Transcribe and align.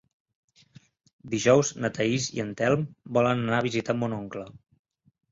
Dijous 1.33 1.69
na 1.83 1.91
Thaís 1.97 2.25
i 2.37 2.41
en 2.43 2.49
Telm 2.61 2.85
volen 3.19 3.43
anar 3.43 3.59
a 3.59 3.65
visitar 3.67 3.95
mon 4.05 4.17
oncle. 4.21 4.47